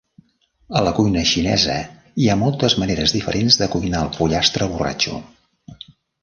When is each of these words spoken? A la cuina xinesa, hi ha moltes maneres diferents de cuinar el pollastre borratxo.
A 0.79 0.81
la 0.85 0.93
cuina 0.99 1.21
xinesa, 1.31 1.75
hi 2.23 2.29
ha 2.31 2.37
moltes 2.45 2.77
maneres 2.85 3.13
diferents 3.19 3.59
de 3.63 3.69
cuinar 3.75 4.01
el 4.07 4.11
pollastre 4.17 4.71
borratxo. 4.73 5.21